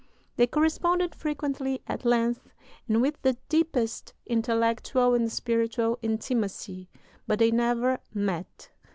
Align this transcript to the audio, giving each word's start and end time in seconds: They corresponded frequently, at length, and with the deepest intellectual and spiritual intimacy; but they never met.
They 0.35 0.47
corresponded 0.47 1.13
frequently, 1.13 1.83
at 1.85 2.05
length, 2.05 2.49
and 2.87 3.03
with 3.03 3.21
the 3.21 3.37
deepest 3.49 4.15
intellectual 4.25 5.13
and 5.13 5.31
spiritual 5.31 5.99
intimacy; 6.01 6.89
but 7.27 7.37
they 7.37 7.51
never 7.51 7.99
met. 8.11 8.71